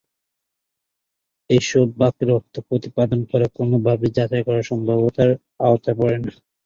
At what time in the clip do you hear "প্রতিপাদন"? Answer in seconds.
2.69-3.19